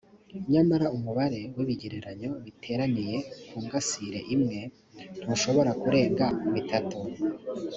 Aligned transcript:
nyamara 0.51 0.87
umubare 0.95 1.41
w 1.55 1.57
ibigereranyo 1.63 2.31
biteraniye 2.45 3.17
ku 3.49 3.55
ngasire 3.65 4.19
imwe 4.35 4.59
ntushobora 5.23 5.71
kurenga 5.81 6.25
bitatu 6.53 6.97